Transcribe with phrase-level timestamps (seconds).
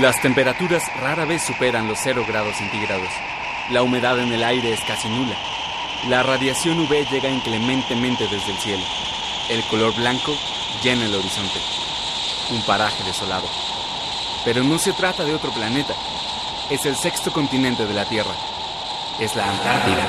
[0.00, 3.08] Las temperaturas rara vez superan los 0 grados centígrados.
[3.70, 5.36] La humedad en el aire es casi nula.
[6.08, 8.82] La radiación UV llega inclementemente desde el cielo.
[9.50, 10.32] El color blanco
[10.82, 11.58] llena el horizonte.
[12.52, 13.46] Un paraje desolado.
[14.46, 15.94] Pero no se trata de otro planeta.
[16.70, 18.34] Es el sexto continente de la Tierra.
[19.20, 20.08] Es la Antártida.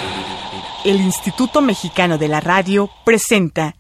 [0.86, 3.76] El Instituto Mexicano de la Radio presenta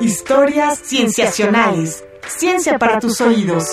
[0.00, 2.04] Historias Cienciacionales.
[2.28, 3.64] Ciencia para tus oídos.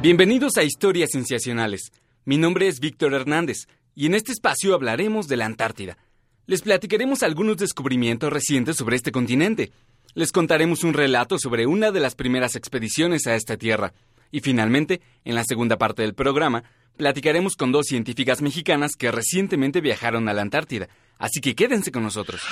[0.00, 1.90] Bienvenidos a Historias Cienciacionales.
[2.24, 5.98] Mi nombre es Víctor Hernández y en este espacio hablaremos de la Antártida.
[6.46, 9.72] Les platicaremos algunos descubrimientos recientes sobre este continente.
[10.14, 13.92] Les contaremos un relato sobre una de las primeras expediciones a esta tierra.
[14.36, 16.62] Y finalmente, en la segunda parte del programa,
[16.98, 20.88] platicaremos con dos científicas mexicanas que recientemente viajaron a la Antártida.
[21.16, 22.42] Así que quédense con nosotros.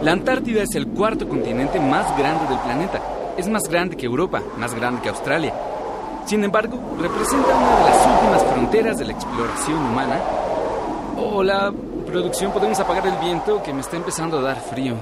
[0.00, 3.02] La Antártida es el cuarto continente más grande del planeta.
[3.36, 5.52] Es más grande que Europa, más grande que Australia.
[6.26, 10.20] Sin embargo, representa una de las últimas fronteras de la exploración humana.
[11.16, 11.74] Hola,
[12.06, 14.94] producción, ¿podemos apagar el viento que me está empezando a dar frío?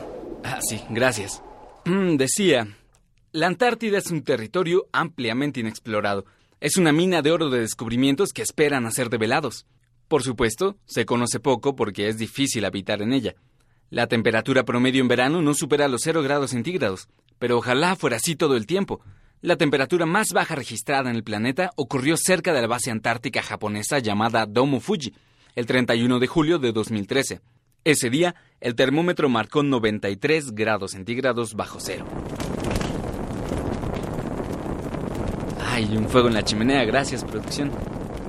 [0.43, 1.43] Ah, sí, gracias.
[1.85, 2.67] Mm, decía,
[3.33, 6.25] la Antártida es un territorio ampliamente inexplorado.
[6.61, 9.67] Es una mina de oro de descubrimientos que esperan a ser develados.
[10.09, 13.37] Por supuesto, se conoce poco porque es difícil habitar en ella.
[13.89, 17.09] La temperatura promedio en verano no supera los 0 grados centígrados,
[17.39, 19.01] pero ojalá fuera así todo el tiempo.
[19.43, 24.01] La temperatura más baja registrada en el planeta ocurrió cerca de la base antártica japonesa
[24.01, 25.15] llamada Domo Fuji,
[25.55, 27.41] el 31 de julio de 2013.
[27.85, 32.05] Ese día, el termómetro marcó 93 grados centígrados bajo cero.
[35.81, 37.71] Ay, un fuego en la chimenea, gracias, producción.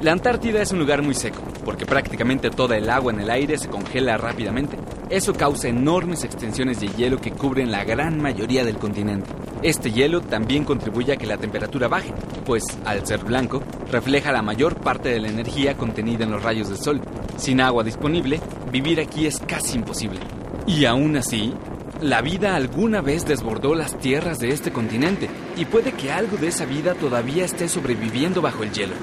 [0.02, 3.58] La Antártida es un lugar muy seco, porque prácticamente toda el agua en el aire
[3.58, 4.78] se congela rápidamente.
[5.10, 9.30] Eso causa enormes extensiones de hielo que cubren la gran mayoría del continente.
[9.64, 12.14] Este hielo también contribuye a que la temperatura baje,
[12.45, 13.61] pues, al ser blanco,
[13.92, 17.02] refleja la mayor parte de la energía contenida en los rayos del sol.
[17.36, 18.40] Sin agua disponible,
[18.72, 20.22] vivir aquí es casi imposible.
[20.67, 21.54] Y aún así,
[22.02, 26.48] la vida alguna vez desbordó las tierras de este continente, y puede que algo de
[26.48, 28.95] esa vida todavía esté sobreviviendo bajo el hielo.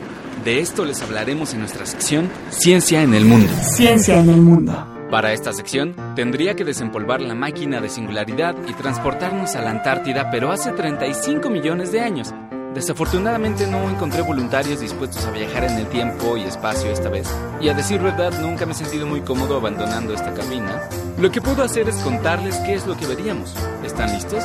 [0.44, 3.52] De esto les hablaremos en nuestra sección Ciencia en el Mundo.
[3.62, 4.86] Ciencia en el Mundo.
[5.10, 10.30] Para esta sección, tendría que desempolvar la máquina de singularidad y transportarnos a la Antártida,
[10.30, 12.34] pero hace 35 millones de años.
[12.78, 17.26] Desafortunadamente no encontré voluntarios dispuestos a viajar en el tiempo y espacio esta vez.
[17.60, 20.88] Y a decir verdad, nunca me he sentido muy cómodo abandonando esta cabina.
[21.18, 23.52] Lo que puedo hacer es contarles qué es lo que veríamos.
[23.84, 24.44] ¿Están listos?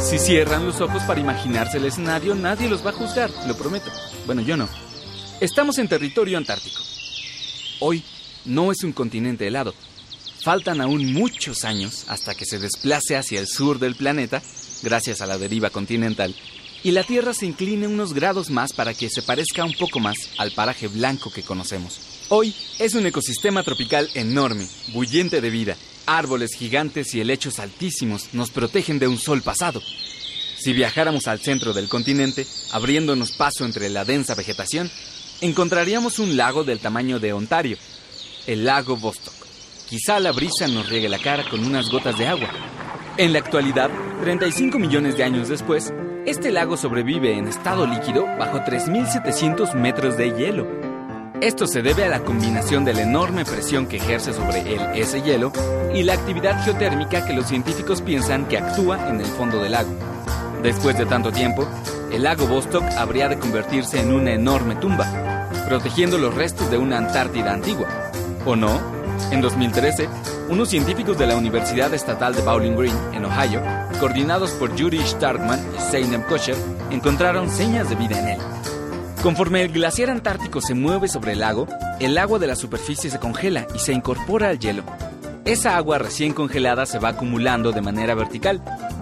[0.00, 3.90] Si cierran los ojos para imaginarse el escenario, nadie los va a juzgar, lo prometo.
[4.24, 4.66] Bueno, yo no.
[5.42, 6.80] Estamos en territorio antártico.
[7.80, 8.02] Hoy
[8.46, 9.74] no es un continente helado.
[10.42, 14.40] Faltan aún muchos años hasta que se desplace hacia el sur del planeta,
[14.82, 16.34] gracias a la deriva continental,
[16.82, 20.16] y la Tierra se incline unos grados más para que se parezca un poco más
[20.38, 22.00] al paraje blanco que conocemos.
[22.28, 25.76] Hoy es un ecosistema tropical enorme, bullente de vida.
[26.06, 29.82] Árboles gigantes y helechos altísimos nos protegen de un sol pasado.
[30.58, 34.90] Si viajáramos al centro del continente, abriéndonos paso entre la densa vegetación,
[35.40, 37.78] encontraríamos un lago del tamaño de Ontario,
[38.46, 39.34] el lago Vostok.
[39.88, 42.50] Quizá la brisa nos riegue la cara con unas gotas de agua.
[43.16, 43.90] En la actualidad,
[44.22, 45.90] 35 millones de años después,
[46.26, 50.66] este lago sobrevive en estado líquido bajo 3.700 metros de hielo.
[51.40, 55.22] Esto se debe a la combinación de la enorme presión que ejerce sobre él ese
[55.22, 55.52] hielo
[55.94, 59.90] y la actividad geotérmica que los científicos piensan que actúa en el fondo del lago.
[60.62, 61.66] Después de tanto tiempo,
[62.12, 66.98] el lago Vostok habría de convertirse en una enorme tumba, protegiendo los restos de una
[66.98, 67.88] Antártida antigua.
[68.44, 68.78] ¿O no?
[69.30, 70.08] En 2013,
[70.50, 73.62] unos científicos de la Universidad Estatal de Bowling Green, en Ohio,
[74.00, 76.56] coordinados por Yuri Starkman y Zeynep Kosher,
[76.90, 78.40] encontraron señas de vida en él.
[79.22, 81.68] Conforme el glaciar antártico se mueve sobre el lago,
[82.00, 84.82] el agua de la superficie se congela y se incorpora al hielo.
[85.44, 88.60] Esa agua recién congelada se va acumulando de manera vertical,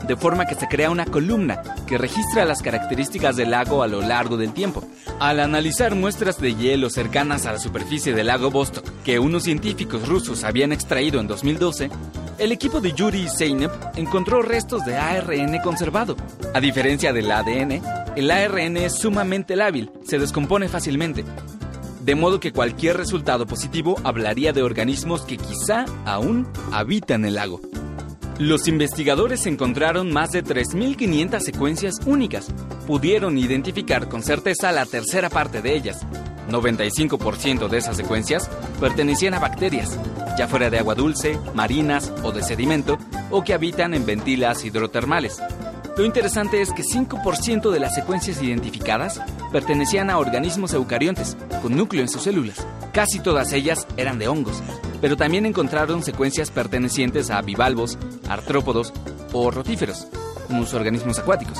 [0.08, 4.00] de forma que se crea una columna que registra las características del lago a lo
[4.00, 4.82] largo del tiempo.
[5.20, 10.08] Al analizar muestras de hielo cercanas a la superficie del lago Vostok, que unos científicos
[10.08, 11.90] rusos habían extraído en 2012,
[12.38, 16.16] el equipo de Yuri y Zeynep encontró restos de ARN conservado.
[16.54, 17.82] A diferencia del ADN,
[18.16, 21.25] el ARN es sumamente lábil, se descompone fácilmente,
[22.00, 27.61] de modo que cualquier resultado positivo hablaría de organismos que quizá aún habitan el lago.
[28.38, 32.46] Los investigadores encontraron más de 3.500 secuencias únicas.
[32.87, 36.06] Pudieron identificar con certeza la tercera parte de ellas.
[36.49, 38.49] 95% de esas secuencias
[38.79, 39.99] pertenecían a bacterias,
[40.38, 42.96] ya fuera de agua dulce, marinas o de sedimento,
[43.32, 45.43] o que habitan en ventilas hidrotermales.
[45.96, 49.20] Lo interesante es que 5% de las secuencias identificadas
[49.50, 52.64] pertenecían a organismos eucariontes, con núcleo en sus células.
[52.93, 54.62] Casi todas ellas eran de hongos,
[55.00, 57.99] pero también encontraron secuencias pertenecientes a bivalvos,
[58.29, 58.93] artrópodos
[59.33, 60.06] o rotíferos,
[60.49, 61.59] unos organismos acuáticos.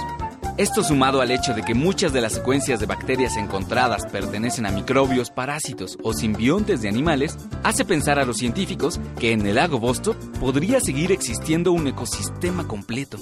[0.59, 4.73] Esto sumado al hecho de que muchas de las secuencias de bacterias encontradas pertenecen a
[4.73, 9.79] microbios, parásitos o simbiontes de animales, hace pensar a los científicos que en el lago
[9.79, 13.19] Vostok podría seguir existiendo un ecosistema completo.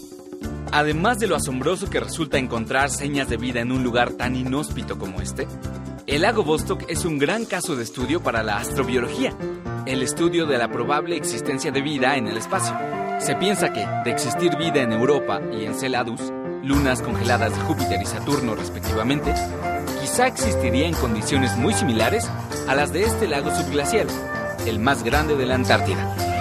[0.73, 4.99] Además de lo asombroso que resulta encontrar señas de vida en un lugar tan inhóspito
[4.99, 5.47] como este,
[6.07, 9.37] el lago Vostok es un gran caso de estudio para la astrobiología,
[9.87, 12.77] el estudio de la probable existencia de vida en el espacio.
[13.21, 16.21] Se piensa que, de existir vida en Europa y en Celadus,
[16.65, 19.33] lunas congeladas de Júpiter y Saturno respectivamente,
[20.01, 22.29] quizá existiría en condiciones muy similares
[22.67, 24.09] a las de este lago subglacial,
[24.67, 26.36] el más grande de la Antártida.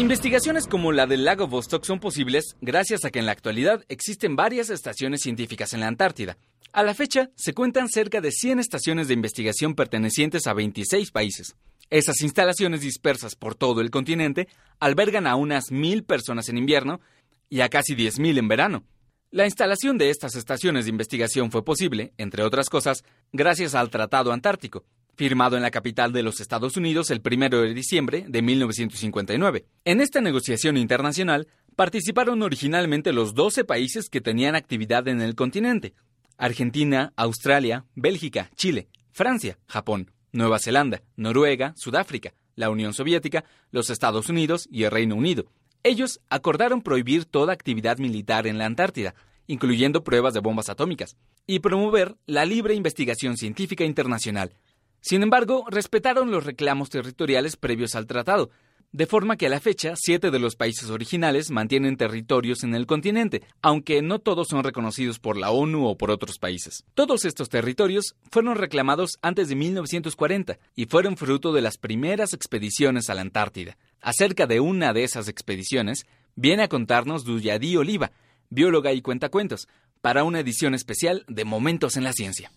[0.00, 4.34] Investigaciones como la del lago Vostok son posibles gracias a que en la actualidad existen
[4.34, 6.38] varias estaciones científicas en la Antártida.
[6.72, 11.54] A la fecha, se cuentan cerca de 100 estaciones de investigación pertenecientes a 26 países.
[11.90, 14.48] Esas instalaciones dispersas por todo el continente
[14.78, 17.02] albergan a unas mil personas en invierno
[17.50, 18.84] y a casi 10.000 en verano.
[19.30, 23.04] La instalación de estas estaciones de investigación fue posible, entre otras cosas,
[23.34, 24.86] gracias al Tratado Antártico,
[25.20, 29.66] firmado en la capital de los Estados Unidos el 1 de diciembre de 1959.
[29.84, 31.46] En esta negociación internacional
[31.76, 35.92] participaron originalmente los 12 países que tenían actividad en el continente.
[36.38, 44.30] Argentina, Australia, Bélgica, Chile, Francia, Japón, Nueva Zelanda, Noruega, Sudáfrica, la Unión Soviética, los Estados
[44.30, 45.52] Unidos y el Reino Unido.
[45.82, 49.14] Ellos acordaron prohibir toda actividad militar en la Antártida,
[49.46, 51.14] incluyendo pruebas de bombas atómicas,
[51.46, 54.54] y promover la libre investigación científica internacional.
[55.00, 58.50] Sin embargo, respetaron los reclamos territoriales previos al tratado,
[58.92, 62.86] de forma que a la fecha siete de los países originales mantienen territorios en el
[62.86, 66.84] continente, aunque no todos son reconocidos por la ONU o por otros países.
[66.94, 73.08] Todos estos territorios fueron reclamados antes de 1940 y fueron fruto de las primeras expediciones
[73.10, 73.78] a la Antártida.
[74.00, 78.10] Acerca de una de esas expediciones, viene a contarnos Duyadí Oliva,
[78.48, 79.68] bióloga y cuentacuentos,
[80.00, 82.50] para una edición especial de Momentos en la Ciencia.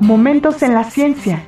[0.00, 1.46] Momentos en la Ciencia.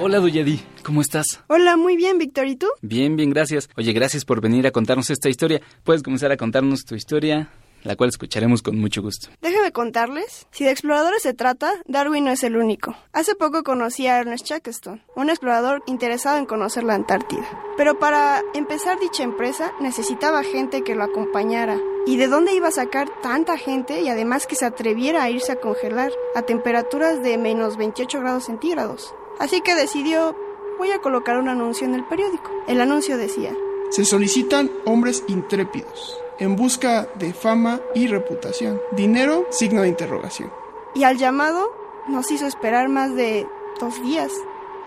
[0.00, 1.26] Hola Duyadí, ¿cómo estás?
[1.48, 2.66] Hola, muy bien, Víctor, ¿y tú?
[2.80, 3.68] Bien, bien, gracias.
[3.76, 5.60] Oye, gracias por venir a contarnos esta historia.
[5.84, 7.50] ¿Puedes comenzar a contarnos tu historia?
[7.84, 9.28] La cual escucharemos con mucho gusto.
[9.40, 10.46] Déjame contarles.
[10.50, 12.94] Si de exploradores se trata, Darwin no es el único.
[13.12, 17.46] Hace poco conocí a Ernest Shackleton, un explorador interesado en conocer la Antártida.
[17.76, 21.78] Pero para empezar dicha empresa necesitaba gente que lo acompañara.
[22.06, 25.52] ¿Y de dónde iba a sacar tanta gente y además que se atreviera a irse
[25.52, 29.14] a congelar a temperaturas de menos 28 grados centígrados?
[29.38, 30.36] Así que decidió,
[30.78, 32.50] voy a colocar un anuncio en el periódico.
[32.66, 33.54] El anuncio decía,
[33.90, 38.80] se solicitan hombres intrépidos en busca de fama y reputación.
[38.90, 40.52] Dinero, signo de interrogación.
[40.92, 41.72] Y al llamado
[42.08, 43.46] nos hizo esperar más de
[43.78, 44.32] dos días.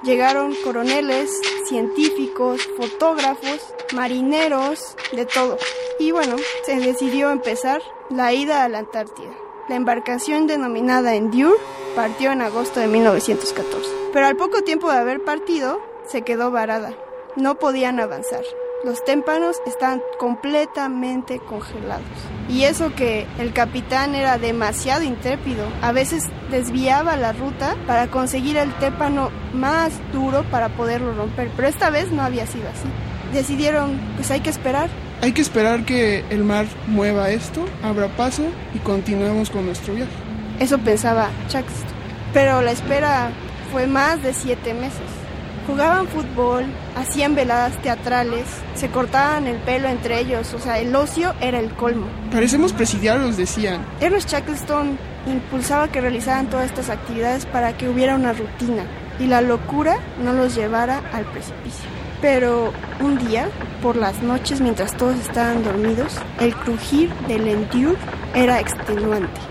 [0.03, 1.31] Llegaron coroneles,
[1.65, 5.57] científicos, fotógrafos, marineros, de todo.
[5.97, 6.35] Y bueno,
[6.65, 9.31] se decidió empezar la ida a la Antártida.
[9.69, 11.57] La embarcación denominada Endure
[11.95, 13.89] partió en agosto de 1914.
[14.11, 16.93] Pero al poco tiempo de haber partido, se quedó varada.
[17.37, 18.43] No podían avanzar.
[18.85, 22.05] Los témpanos están completamente congelados.
[22.47, 25.65] Y eso que el capitán era demasiado intrépido.
[25.81, 31.49] A veces desviaba la ruta para conseguir el témpano más duro para poderlo romper.
[31.55, 32.87] Pero esta vez no había sido así.
[33.33, 34.87] Decidieron, pues hay que esperar.
[35.23, 38.43] Hay que esperar que el mar mueva esto, abra paso
[38.75, 40.11] y continuemos con nuestro viaje.
[40.59, 41.87] Eso pensaba Shaxton.
[42.35, 43.31] Pero la espera
[43.71, 45.14] fue más de siete meses.
[45.67, 48.45] Jugaban fútbol, hacían veladas teatrales,
[48.75, 52.05] se cortaban el pelo entre ellos, o sea, el ocio era el colmo.
[52.31, 53.83] Parecemos presidiarios, decían.
[53.99, 58.83] Ernest Shackleton impulsaba que realizaran todas estas actividades para que hubiera una rutina
[59.19, 61.89] y la locura no los llevara al precipicio.
[62.21, 63.49] Pero un día,
[63.81, 67.97] por las noches mientras todos estaban dormidos, el crujir del Endure
[68.33, 69.41] era extenuante.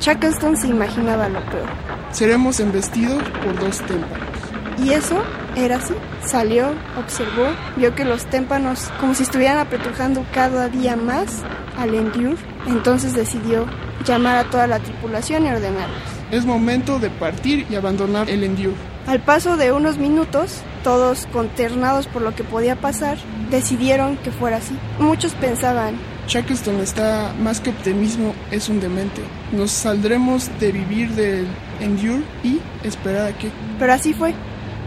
[0.00, 1.68] Shackleton se imaginaba lo peor.
[2.10, 4.28] Seremos embestidos por dos témpanos.
[4.82, 5.22] Y eso
[5.64, 5.94] era así.
[6.24, 11.42] Salió, observó, vio que los témpanos como si estuvieran apretujando cada día más
[11.78, 12.36] al Endure.
[12.66, 13.66] Entonces decidió
[14.06, 15.98] llamar a toda la tripulación y ordenarles.
[16.30, 18.76] Es momento de partir y abandonar el Endure.
[19.06, 23.18] Al paso de unos minutos, todos consternados por lo que podía pasar,
[23.50, 24.76] decidieron que fuera así.
[24.98, 25.96] Muchos pensaban,
[26.30, 29.20] Shackleton está más que optimismo, es un demente.
[29.50, 31.46] Nos saldremos de vivir del
[31.80, 33.50] Endure y esperar a que...
[33.80, 34.32] Pero así fue.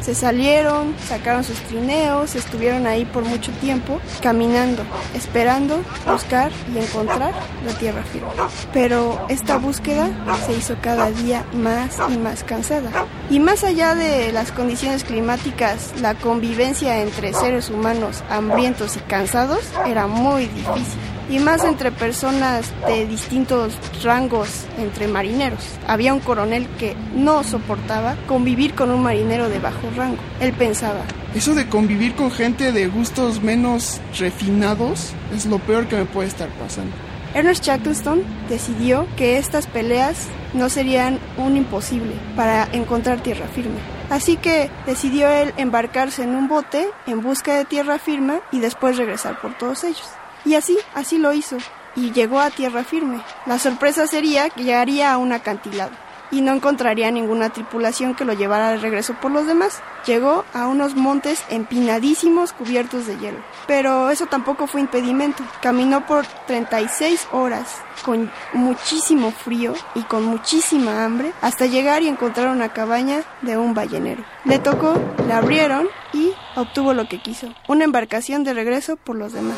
[0.04, 4.84] Se salieron, sacaron sus trineos, estuvieron ahí por mucho tiempo, caminando,
[5.16, 7.34] esperando, buscar y encontrar
[7.66, 8.28] la tierra firme.
[8.74, 10.10] Pero esta búsqueda
[10.46, 12.92] se hizo cada día más y más cansada.
[13.30, 19.62] Y más allá de las condiciones climáticas, la convivencia entre seres humanos hambrientos y cansados
[19.86, 25.64] era muy difícil y más entre personas de distintos rangos entre marineros.
[25.88, 30.18] Había un coronel que no soportaba convivir con un marinero de bajo rango.
[30.40, 31.02] Él pensaba,
[31.34, 36.28] Eso de convivir con gente de gustos menos refinados es lo peor que me puede
[36.28, 36.94] estar pasando.
[37.34, 43.80] Ernest Shackleton decidió que estas peleas no serían un imposible para encontrar tierra firme.
[44.12, 48.98] Así que decidió él embarcarse en un bote en busca de tierra firme y después
[48.98, 50.08] regresar por todos ellos.
[50.46, 51.58] Y así, así lo hizo,
[51.96, 53.22] y llegó a tierra firme.
[53.46, 55.92] La sorpresa sería que llegaría a un acantilado
[56.34, 59.82] y no encontraría ninguna tripulación que lo llevara de regreso por los demás.
[60.06, 63.38] Llegó a unos montes empinadísimos cubiertos de hielo.
[63.68, 65.44] Pero eso tampoco fue impedimento.
[65.62, 72.48] Caminó por 36 horas con muchísimo frío y con muchísima hambre hasta llegar y encontrar
[72.48, 74.26] una cabaña de un ballenero.
[74.44, 79.34] Le tocó, la abrieron y obtuvo lo que quiso, una embarcación de regreso por los
[79.34, 79.58] demás.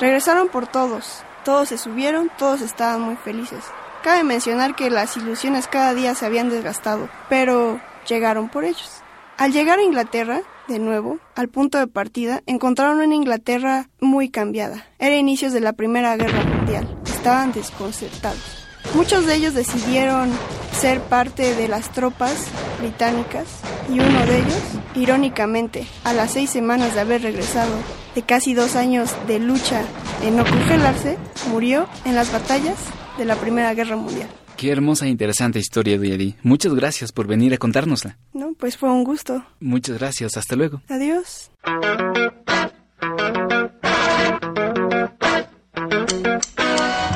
[0.00, 3.62] Regresaron por todos, todos se subieron, todos estaban muy felices.
[4.04, 9.00] Cabe mencionar que las ilusiones cada día se habían desgastado, pero llegaron por ellos.
[9.38, 14.84] Al llegar a Inglaterra, de nuevo, al punto de partida, encontraron una Inglaterra muy cambiada.
[14.98, 16.98] Era inicios de la Primera Guerra Mundial.
[17.06, 18.66] Estaban desconcertados.
[18.94, 20.30] Muchos de ellos decidieron
[20.78, 22.48] ser parte de las tropas
[22.80, 23.46] británicas
[23.88, 24.62] y uno de ellos,
[24.94, 27.72] irónicamente, a las seis semanas de haber regresado
[28.14, 29.80] de casi dos años de lucha
[30.22, 31.16] en no congelarse,
[31.50, 32.76] murió en las batallas
[33.18, 34.28] de la Primera Guerra Mundial.
[34.56, 36.36] Qué hermosa e interesante historia, Diedi.
[36.42, 38.18] Muchas gracias por venir a contárnosla.
[38.32, 39.44] No, pues fue un gusto.
[39.60, 40.36] Muchas gracias.
[40.36, 40.80] Hasta luego.
[40.88, 41.50] Adiós.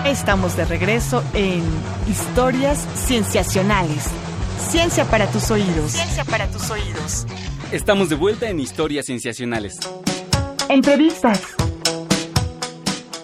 [0.05, 1.63] Estamos de regreso en
[2.09, 4.05] Historias Cienciacionales.
[4.71, 5.93] Ciencia para tus oídos.
[5.93, 7.27] Ciencia para tus oídos.
[7.71, 9.75] Estamos de vuelta en Historias Cienciacionales.
[10.69, 11.41] Entrevistas.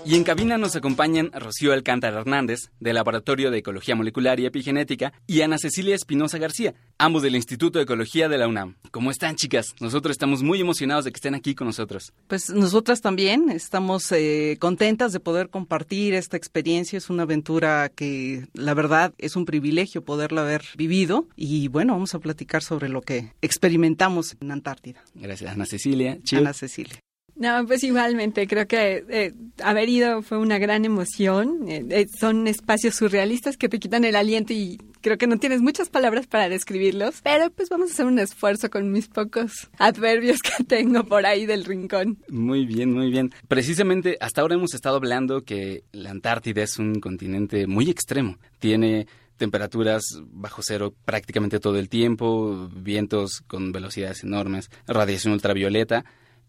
[0.06, 5.14] Y en cabina nos acompañan Rocío Alcántara Hernández, del Laboratorio de Ecología Molecular y Epigenética,
[5.26, 8.76] y Ana Cecilia Espinosa García, ambos del Instituto de Ecología de la UNAM.
[8.90, 9.74] ¿Cómo están, chicas?
[9.80, 12.12] Nosotros estamos muy emocionados de que estén aquí con nosotros.
[12.26, 16.98] Pues nosotras también estamos eh, contentas de poder compartir esta experiencia.
[16.98, 21.28] Es una aventura que, la verdad, es un privilegio poderla haber vivido.
[21.34, 25.02] Y bueno, vamos a platicar sobre lo que experimentamos en Antártida.
[25.14, 26.18] Gracias, Ana Cecilia.
[26.32, 27.00] Ana Cecilia.
[27.36, 31.68] No, pues igualmente, creo que eh, haber ido fue una gran emoción.
[31.68, 35.60] Eh, eh, son espacios surrealistas que te quitan el aliento y creo que no tienes
[35.60, 40.40] muchas palabras para describirlos, pero pues vamos a hacer un esfuerzo con mis pocos adverbios
[40.42, 42.18] que tengo por ahí del rincón.
[42.28, 43.32] Muy bien, muy bien.
[43.48, 48.38] Precisamente hasta ahora hemos estado hablando que la Antártida es un continente muy extremo.
[48.60, 56.04] Tiene temperaturas bajo cero prácticamente todo el tiempo, vientos con velocidades enormes, radiación ultravioleta.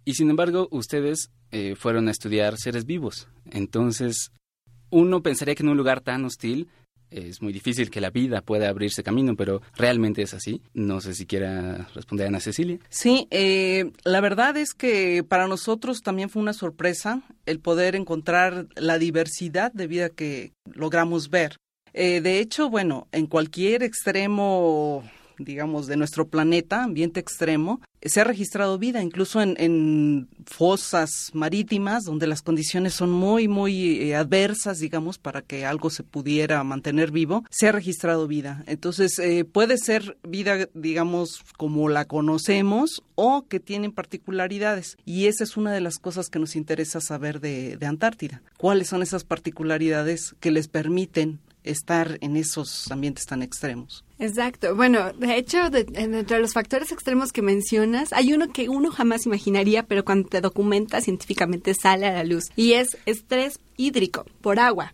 [0.05, 3.27] Y sin embargo, ustedes eh, fueron a estudiar seres vivos.
[3.51, 4.31] Entonces,
[4.91, 6.69] uno pensaría que en un lugar tan hostil
[7.09, 10.61] es muy difícil que la vida pueda abrirse camino, pero realmente es así.
[10.73, 12.79] No sé si quiera responder Ana Cecilia.
[12.89, 18.67] Sí, eh, la verdad es que para nosotros también fue una sorpresa el poder encontrar
[18.75, 21.57] la diversidad de vida que logramos ver.
[21.93, 28.23] Eh, de hecho, bueno, en cualquier extremo digamos, de nuestro planeta, ambiente extremo, se ha
[28.23, 35.17] registrado vida, incluso en, fosas marítimas, donde las condiciones son muy, muy eh, adversas, digamos,
[35.17, 38.63] para que algo se pudiera mantener vivo, se ha registrado vida.
[38.67, 44.97] Entonces, eh, puede ser vida, digamos, como la conocemos o que tienen particularidades.
[45.03, 48.43] Y esa es una de las cosas que nos interesa saber de, de Antártida.
[48.57, 54.03] ¿Cuáles son esas particularidades que les permiten estar en esos ambientes tan extremos.
[54.19, 54.75] Exacto.
[54.75, 59.25] Bueno, de hecho, de, entre los factores extremos que mencionas, hay uno que uno jamás
[59.25, 64.59] imaginaría, pero cuando te documenta científicamente sale a la luz, y es estrés hídrico por
[64.59, 64.93] agua,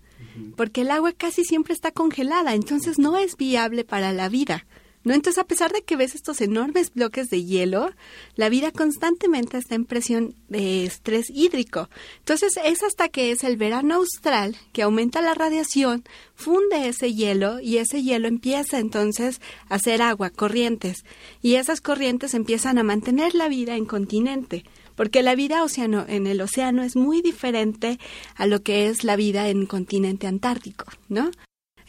[0.55, 4.65] porque el agua casi siempre está congelada, entonces no es viable para la vida.
[5.03, 5.13] ¿No?
[5.13, 7.91] Entonces, a pesar de que ves estos enormes bloques de hielo,
[8.36, 11.89] la vida constantemente está en presión de estrés hídrico.
[12.20, 16.03] Entonces, es hasta que es el verano austral que aumenta la radiación,
[16.36, 21.03] funde ese hielo y ese hielo empieza entonces a hacer agua, corrientes.
[21.41, 24.63] Y esas corrientes empiezan a mantener la vida en continente
[24.96, 27.98] porque la vida océano, en el océano es muy diferente
[28.36, 31.31] a lo que es la vida en continente antártico, ¿no?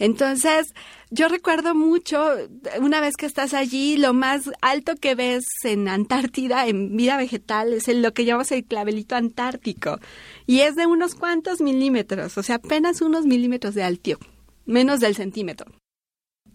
[0.02, 0.74] Entonces,
[1.10, 2.34] yo recuerdo mucho,
[2.80, 7.72] una vez que estás allí, lo más alto que ves en Antártida, en vida vegetal,
[7.72, 10.00] es lo que llamamos el clavelito antártico.
[10.44, 14.18] Y es de unos cuantos milímetros, o sea, apenas unos milímetros de altio,
[14.66, 15.70] menos del centímetro.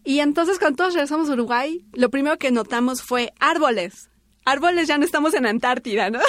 [0.03, 4.09] Y entonces cuando todos regresamos a Uruguay, lo primero que notamos fue árboles.
[4.47, 6.19] Árboles ya no estamos en Antártida, ¿no?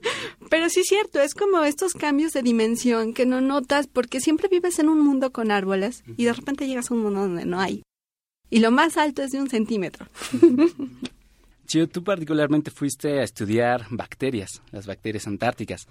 [0.50, 4.48] Pero sí es cierto, es como estos cambios de dimensión que no notas porque siempre
[4.48, 7.60] vives en un mundo con árboles y de repente llegas a un mundo donde no
[7.60, 7.84] hay.
[8.50, 10.08] Y lo más alto es de un centímetro.
[11.68, 15.86] Chio, tú particularmente fuiste a estudiar bacterias, las bacterias antárticas.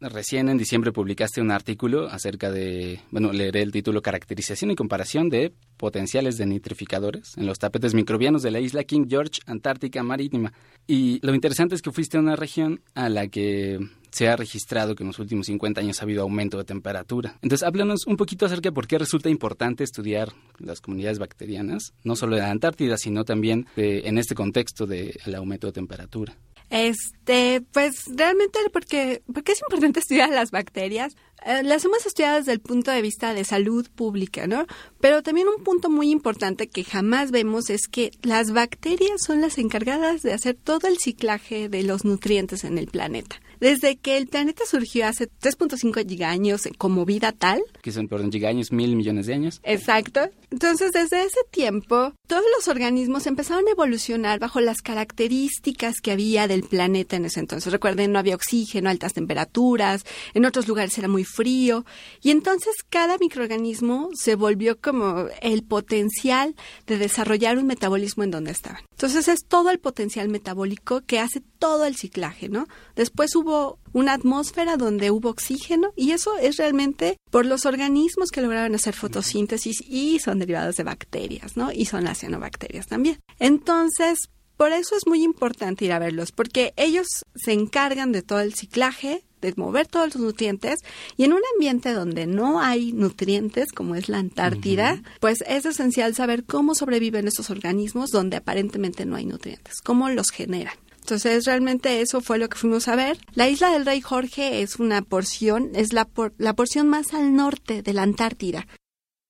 [0.00, 5.28] Recién en diciembre publicaste un artículo acerca de, bueno, leeré el título Caracterización y comparación
[5.28, 10.52] de potenciales de nitrificadores en los tapetes microbianos de la isla King George, Antártica Marítima.
[10.86, 14.94] Y lo interesante es que fuiste a una región a la que se ha registrado
[14.94, 17.36] que en los últimos 50 años ha habido aumento de temperatura.
[17.42, 22.16] Entonces, háblanos un poquito acerca de por qué resulta importante estudiar las comunidades bacterianas, no
[22.16, 26.36] solo de la Antártida, sino también en este contexto del aumento de temperatura.
[26.70, 31.16] Este, pues realmente porque, porque es importante estudiar las bacterias.
[31.46, 34.66] Eh, las hemos estudiado desde el punto de vista de salud pública, ¿no?
[35.00, 39.58] Pero también un punto muy importante que jamás vemos es que las bacterias son las
[39.58, 43.40] encargadas de hacer todo el ciclaje de los nutrientes en el planeta.
[43.60, 47.60] Desde que el planeta surgió hace 3.5 gigaños como vida tal.
[47.82, 49.60] Que son, perdón, gigaños, mil millones de años.
[49.62, 50.30] Exacto.
[50.50, 56.48] Entonces, desde ese tiempo, todos los organismos empezaron a evolucionar bajo las características que había
[56.48, 57.72] del planeta en ese entonces.
[57.72, 61.84] Recuerden, no había oxígeno, altas temperaturas, en otros lugares era muy frío.
[62.22, 66.54] Y entonces cada microorganismo se volvió como el potencial
[66.86, 68.82] de desarrollar un metabolismo en donde estaban.
[68.92, 72.66] Entonces es todo el potencial metabólico que hace todo el ciclaje, ¿no?
[72.96, 73.47] Después hubo
[73.92, 78.94] una atmósfera donde hubo oxígeno y eso es realmente por los organismos que lograron hacer
[78.94, 81.72] fotosíntesis y son derivados de bacterias, ¿no?
[81.72, 83.18] Y son las cianobacterias también.
[83.38, 84.28] Entonces,
[84.58, 88.54] por eso es muy importante ir a verlos, porque ellos se encargan de todo el
[88.54, 90.80] ciclaje, de mover todos los nutrientes
[91.16, 96.16] y en un ambiente donde no hay nutrientes como es la Antártida, pues es esencial
[96.16, 100.74] saber cómo sobreviven estos organismos donde aparentemente no hay nutrientes, cómo los generan.
[101.08, 103.16] Entonces, realmente eso fue lo que fuimos a ver.
[103.32, 107.80] La isla del Rey Jorge es una porción, es la, la porción más al norte
[107.80, 108.66] de la Antártida.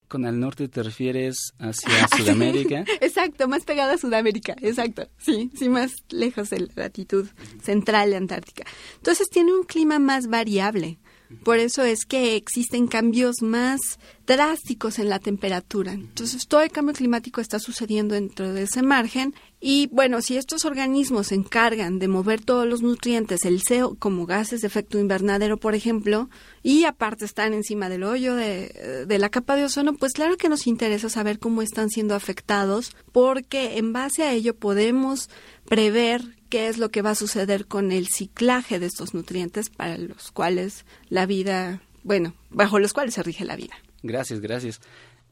[0.08, 2.84] ¿Con al norte te refieres hacia Sudamérica?
[3.00, 5.08] exacto, más pegada a Sudamérica, exacto.
[5.18, 7.28] Sí, sí, más lejos de la latitud
[7.62, 8.64] central de Antártica.
[8.96, 10.98] Entonces tiene un clima más variable.
[11.44, 13.80] Por eso es que existen cambios más
[14.26, 15.92] drásticos en la temperatura.
[15.92, 19.34] Entonces, todo el cambio climático está sucediendo dentro de ese margen.
[19.60, 24.24] Y bueno, si estos organismos se encargan de mover todos los nutrientes, el CO, como
[24.24, 26.30] gases de efecto invernadero, por ejemplo,
[26.62, 30.48] y aparte están encima del hoyo de, de la capa de ozono, pues claro que
[30.48, 35.28] nos interesa saber cómo están siendo afectados, porque en base a ello podemos
[35.66, 39.98] prever qué es lo que va a suceder con el ciclaje de estos nutrientes para
[39.98, 43.74] los cuales la vida, bueno, bajo los cuales se rige la vida.
[44.02, 44.80] Gracias, gracias.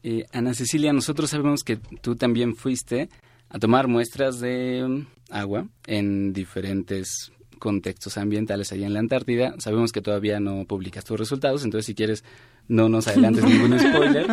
[0.03, 3.09] Eh, Ana Cecilia, nosotros sabemos que tú también fuiste
[3.49, 9.55] a tomar muestras de um, agua en diferentes contextos ambientales allá en la Antártida.
[9.59, 12.23] Sabemos que todavía no publicas tus resultados, entonces si quieres
[12.67, 14.27] no nos adelantes ningún spoiler,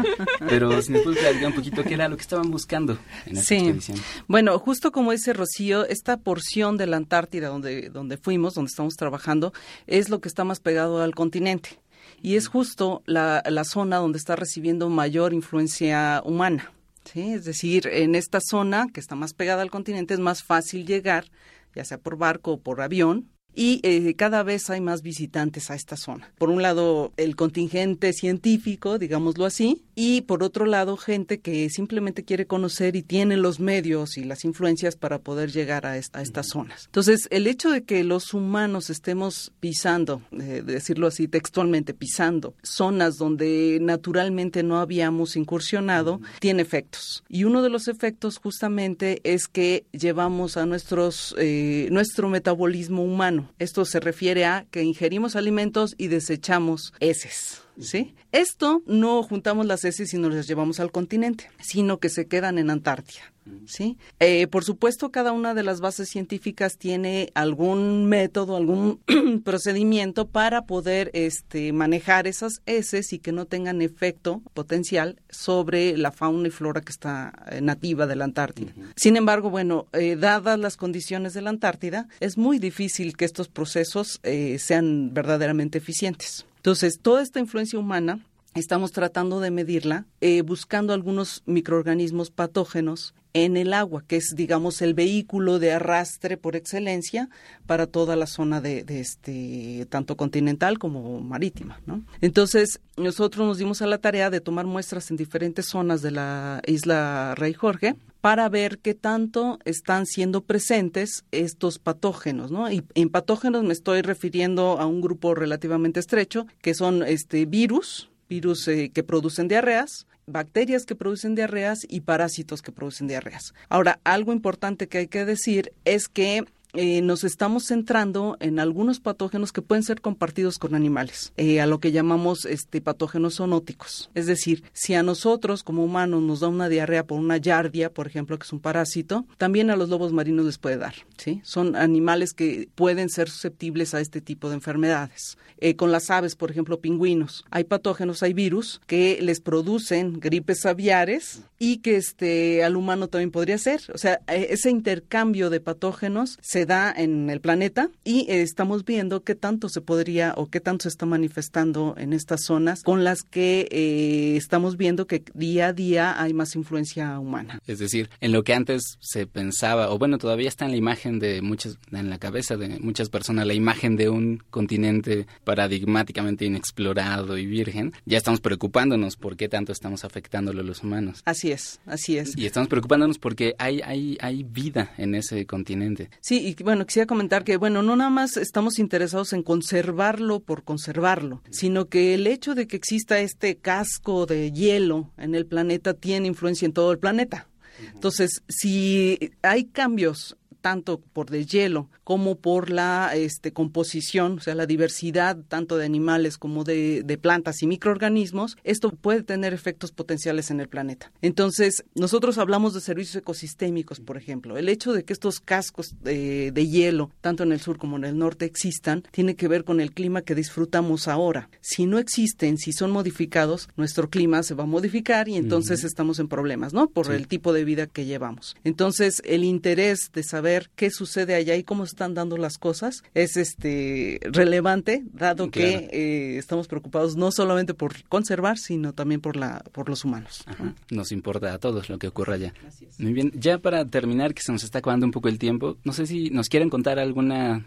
[0.49, 3.55] pero si nos puedes platicar un poquito qué era lo que estaban buscando en esta
[3.81, 3.95] sí.
[4.27, 8.95] Bueno, justo como dice Rocío, esta porción de la Antártida donde, donde fuimos, donde estamos
[8.95, 9.53] trabajando,
[9.87, 11.81] es lo que está más pegado al continente
[12.23, 16.73] y es justo la, la zona donde está recibiendo mayor influencia humana.
[17.05, 17.33] ¿sí?
[17.33, 21.27] Es decir, en esta zona que está más pegada al continente es más fácil llegar,
[21.75, 25.75] ya sea por barco o por avión, y eh, cada vez hay más visitantes a
[25.75, 26.33] esta zona.
[26.39, 32.25] Por un lado, el contingente científico, digámoslo así, y por otro lado, gente que simplemente
[32.25, 36.85] quiere conocer y tiene los medios y las influencias para poder llegar a, estas zonas.
[36.87, 43.17] Entonces, el hecho de que los humanos estemos pisando, eh, decirlo así textualmente, pisando zonas
[43.17, 47.25] donde naturalmente no habíamos incursionado, tiene efectos.
[47.29, 53.44] Y uno de los efectos justamente es que llevamos a nuestros, eh, nuestro metabolismo humano
[53.59, 57.63] esto se refiere a que ingerimos alimentos y desechamos heces.
[57.81, 58.15] ¿sí?
[58.33, 62.59] Esto no juntamos las heces y nos las llevamos al continente, sino que se quedan
[62.59, 63.34] en Antártida.
[63.67, 63.99] ¿Sí?
[64.21, 69.01] Eh, por supuesto, cada una de las bases científicas tiene algún método, algún
[69.45, 76.13] procedimiento para poder este, manejar esas heces y que no tengan efecto potencial sobre la
[76.13, 78.73] fauna y flora que está eh, nativa de la Antártida.
[78.97, 83.49] Sin embargo, bueno, eh, dadas las condiciones de la Antártida, es muy difícil que estos
[83.49, 84.21] procesos
[84.59, 86.47] sean verdaderamente eficientes.
[86.57, 88.21] Entonces, toda esta influencia humana
[88.55, 94.81] estamos tratando de medirla eh, buscando algunos microorganismos patógenos en el agua, que es, digamos,
[94.81, 97.29] el vehículo de arrastre por excelencia
[97.67, 102.05] para toda la zona de, este, tanto continental como marítima, ¿no?
[102.21, 106.63] Entonces, nosotros nos dimos a la tarea de tomar muestras en diferentes zonas de la
[106.67, 112.71] isla Rey Jorge para ver qué tanto están siendo presentes estos patógenos, ¿no?
[112.71, 118.11] Y en patógenos me estoy refiriendo a un grupo relativamente estrecho, que son este virus,
[118.29, 123.55] virus eh, que producen diarreas, bacterias que producen diarreas y parásitos que producen diarreas.
[123.69, 129.01] Ahora, algo importante que hay que decir es que eh, nos estamos centrando en algunos
[129.01, 134.11] patógenos que pueden ser compartidos con animales, eh, a lo que llamamos este, patógenos zoonóticos.
[134.15, 138.07] Es decir, si a nosotros como humanos nos da una diarrea por una yardia, por
[138.07, 140.95] ejemplo, que es un parásito, también a los lobos marinos les puede dar.
[141.17, 141.41] ¿sí?
[141.45, 145.39] Son animales que pueden ser susceptibles a este tipo de enfermedades.
[145.59, 150.67] Eh, con las aves, por ejemplo, pingüinos, hay patógenos, hay virus que les producen gripes
[150.67, 153.81] aviares y que este, al humano también podría ser.
[153.95, 159.23] O sea, ese intercambio de patógenos se da en el planeta y eh, estamos viendo
[159.23, 163.23] qué tanto se podría o qué tanto se está manifestando en estas zonas con las
[163.23, 167.61] que eh, estamos viendo que día a día hay más influencia humana.
[167.67, 171.19] Es decir, en lo que antes se pensaba, o bueno, todavía está en la imagen
[171.19, 177.39] de muchas, en la cabeza de muchas personas, la imagen de un continente paradigmáticamente inexplorado
[177.39, 181.23] y virgen, ya estamos preocupándonos por qué tanto estamos afectándolo a los humanos.
[181.25, 182.37] Así es, así es.
[182.37, 186.11] Y estamos preocupándonos porque hay, hay, hay vida en ese continente.
[186.21, 190.63] Sí, y bueno, quisiera comentar que, bueno, no nada más estamos interesados en conservarlo por
[190.63, 195.95] conservarlo, sino que el hecho de que exista este casco de hielo en el planeta
[195.95, 197.49] tiene influencia en todo el planeta.
[197.93, 204.65] Entonces, si hay cambios tanto por deshielo como por la este, composición, o sea, la
[204.65, 210.61] diversidad tanto de animales como de, plantas y microorganismos, esto puede tener efectos potenciales en
[210.61, 211.13] el planeta.
[211.21, 214.57] Entonces, nosotros hablamos de servicios ecosistémicos, por ejemplo.
[214.57, 218.05] El hecho de que estos cascos de, de hielo, tanto en el sur como en
[218.05, 221.51] el norte, existan, tiene que ver con el clima que disfrutamos ahora.
[221.61, 226.21] Si no existen, si son modificados, nuestro clima se va a modificar y entonces estamos
[226.21, 226.89] en problemas, ¿no?
[226.89, 228.57] Por el tipo de vida que llevamos.
[228.65, 233.37] Entonces, el interés de saber qué sucede allá y cómo están dando las cosas es
[233.37, 239.63] este relevante, dado que eh, estamos preocupados no solamente por conservar, sino también por la
[239.73, 240.45] por los humanos.
[240.91, 242.55] Nos importa a todos lo que ocurra allá.
[242.99, 245.93] Muy bien, ya para terminar, que se nos está acabando un poco el tiempo, no
[245.93, 247.65] sé si nos quieren contar alguna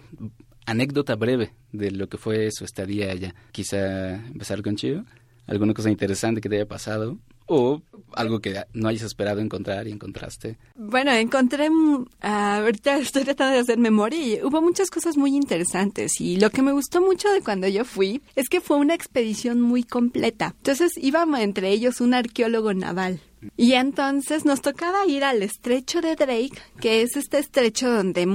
[0.66, 3.34] anécdota breve de lo que fue su estadía allá.
[3.52, 5.04] Quizá empezar con Chivo.
[5.48, 7.18] ¿Alguna cosa interesante que te haya pasado?
[7.48, 7.82] O
[8.14, 10.58] algo que no hayas esperado encontrar y encontraste?
[10.76, 16.22] Bueno, encontré, uh, ahorita estoy tratando de hacer memoria y hubo muchas cosas muy interesantes
[16.22, 19.62] y lo que me gustó mucho de cuando yo fui es que fue una expedición
[19.62, 20.54] muy completa.
[20.58, 23.22] Entonces íbamos entre ellos un arqueólogo naval
[23.56, 28.28] y entonces nos tocaba ir al estrecho de Drake, que es este estrecho donde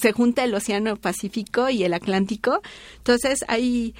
[0.00, 2.62] se junta el Océano Pacífico y el Atlántico.
[2.98, 3.94] Entonces ahí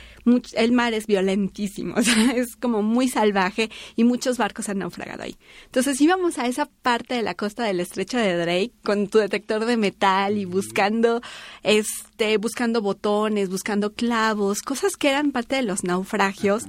[0.54, 5.24] el mar es violentísimo, o sea, es como muy salvaje y muchos barcos han naufragado
[5.24, 5.36] ahí.
[5.66, 9.64] Entonces íbamos a esa parte de la costa del estrecho de Drake con tu detector
[9.64, 11.20] de metal y buscando
[11.64, 16.64] este buscando botones, buscando clavos, cosas que eran parte de los naufragios.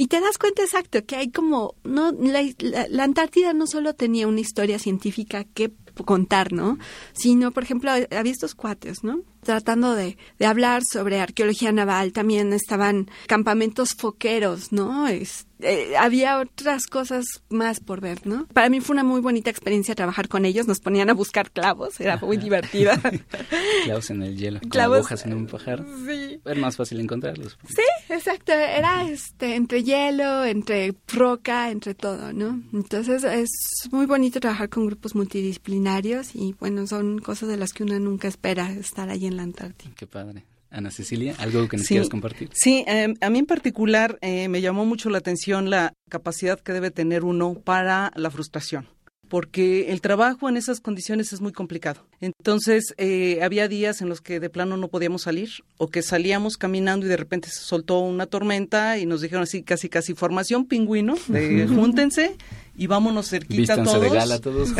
[0.00, 4.40] Y te das cuenta exacto que hay como, no, la, Antártida no solo tenía una
[4.40, 5.72] historia científica que
[6.06, 6.78] contar, ¿no?
[7.12, 9.20] Sino, por ejemplo, había estos cuates, ¿no?
[9.42, 15.08] Tratando de, de hablar sobre arqueología naval, también estaban campamentos foqueros, ¿no?
[15.08, 18.46] Es, eh, había otras cosas más por ver, ¿no?
[18.52, 22.00] Para mí fue una muy bonita experiencia trabajar con ellos, nos ponían a buscar clavos,
[22.00, 23.00] era muy divertida.
[23.84, 25.84] clavos en el hielo, clavos, en un pajar.
[26.06, 26.40] Sí.
[26.44, 27.58] Era más fácil encontrarlos.
[27.68, 32.62] Sí, exacto, era este entre hielo, entre roca, entre todo, ¿no?
[32.72, 33.50] Entonces es
[33.90, 38.28] muy bonito trabajar con grupos multidisciplinarios y bueno, son cosas de las que uno nunca
[38.28, 39.92] espera estar allí en la Antártida.
[39.96, 40.44] Qué padre.
[40.70, 42.50] Ana Cecilia, ¿algo que nos quieras compartir?
[42.52, 46.72] Sí, em, a mí en particular eh, me llamó mucho la atención la capacidad que
[46.72, 48.86] debe tener uno para la frustración
[49.30, 52.04] porque el trabajo en esas condiciones es muy complicado.
[52.20, 56.56] Entonces, eh, había días en los que de plano no podíamos salir o que salíamos
[56.56, 60.66] caminando y de repente se soltó una tormenta y nos dijeron así casi casi formación
[60.66, 62.36] pingüino, de júntense
[62.80, 64.00] y vámonos cerquita Vístanse todos.
[64.02, 64.70] de gala todos.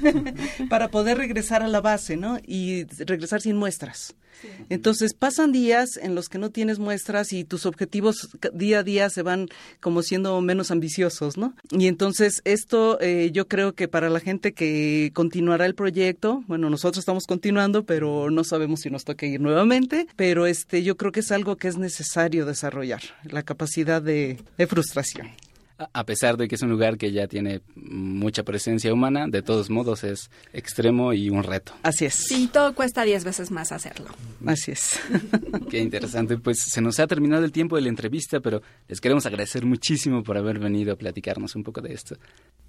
[0.70, 2.38] para poder regresar a la base, ¿no?
[2.46, 4.14] Y regresar sin muestras.
[4.70, 9.10] Entonces pasan días en los que no tienes muestras y tus objetivos día a día
[9.10, 9.48] se van
[9.80, 11.54] como siendo menos ambiciosos, ¿no?
[11.70, 16.70] Y entonces esto eh, yo creo que para la gente que continuará el proyecto, bueno,
[16.70, 21.12] nosotros estamos continuando, pero no sabemos si nos toca ir nuevamente, pero este yo creo
[21.12, 25.28] que es algo que es necesario desarrollar, la capacidad de, de frustración.
[25.92, 29.70] A- pesar de que es un lugar que ya tiene mucha presencia humana, de todos
[29.70, 31.72] modos es extremo y un reto.
[31.82, 32.14] Así es.
[32.14, 34.06] Sí, todo cuesta 10 veces más hacerlo.
[34.46, 34.98] Así es.
[35.70, 36.36] Qué interesante.
[36.38, 40.22] Pues se nos ha terminado el tiempo de la entrevista, pero les queremos agradecer muchísimo
[40.22, 42.16] por haber venido a platicarnos un poco de esto.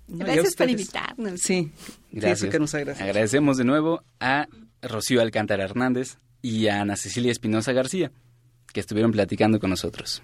[0.08, 1.42] Y Gracias por invitarnos.
[1.42, 1.72] Sí,
[2.12, 2.44] Gracias.
[2.44, 3.04] Eso que nos agradece.
[3.04, 4.48] Agradecemos de nuevo a
[4.82, 8.12] Rocío Alcántara Hernández y a Ana Cecilia Espinosa García,
[8.72, 10.22] que estuvieron platicando con nosotros.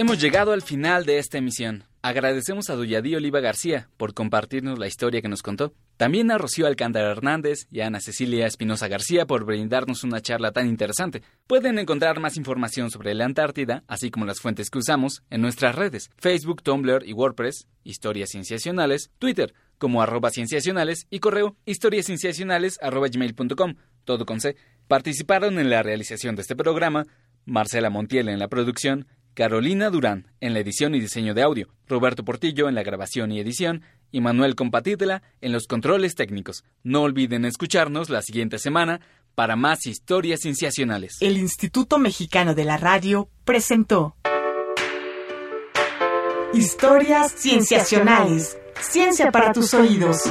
[0.00, 1.84] Hemos llegado al final de esta emisión.
[2.00, 5.74] Agradecemos a Duyadí Oliva García por compartirnos la historia que nos contó.
[5.98, 10.52] También a Rocío Alcántara Hernández y a Ana Cecilia Espinosa García por brindarnos una charla
[10.52, 11.22] tan interesante.
[11.46, 15.74] Pueden encontrar más información sobre la Antártida, así como las fuentes que usamos, en nuestras
[15.74, 22.78] redes, Facebook, Tumblr y WordPress, Historias Cienciacionales, Twitter, como arroba cienciacionales y correo historiascienciacionales
[24.06, 24.56] todo con C.
[24.88, 27.04] Participaron en la realización de este programa
[27.44, 32.24] Marcela Montiel en la producción, Carolina Durán en la edición y diseño de audio, Roberto
[32.24, 36.64] Portillo en la grabación y edición y Manuel Compatítela en los controles técnicos.
[36.82, 39.00] No olviden escucharnos la siguiente semana
[39.34, 41.16] para más historias cienciacionales.
[41.20, 44.16] El Instituto Mexicano de la Radio presentó
[46.52, 48.58] Historias Cienciacionales.
[48.80, 50.22] Ciencia para tus oídos.